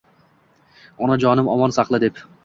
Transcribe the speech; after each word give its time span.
Onajonim 1.07 1.51
omon 1.57 1.75
saqla 1.77 2.01
deb 2.05 2.23